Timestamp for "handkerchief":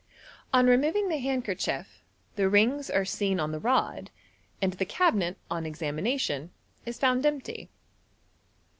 1.19-2.01